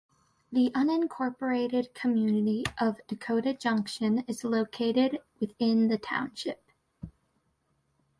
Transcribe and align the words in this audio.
The 0.51 0.71
unincorporated 0.71 1.93
community 1.93 2.63
of 2.79 2.99
Dakota 3.05 3.53
Junction 3.53 4.23
is 4.27 4.43
located 4.43 5.19
within 5.39 5.89
the 5.89 5.99
township. 5.99 6.71